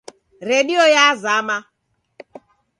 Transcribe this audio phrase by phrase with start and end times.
[0.49, 1.57] Redio yazama.